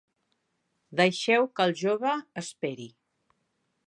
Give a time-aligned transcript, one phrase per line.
[1.01, 2.89] Deixeu que el jove esperi.